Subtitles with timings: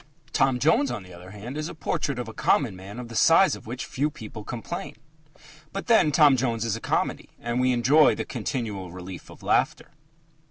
[0.33, 3.15] Tom Jones, on the other hand, is a portrait of a common man of the
[3.15, 4.95] size of which few people complain.
[5.71, 9.91] But then Tom Jones is a comedy, and we enjoy the continual relief of laughter.